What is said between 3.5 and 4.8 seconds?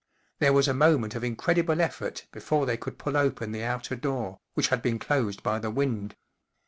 the outer door, which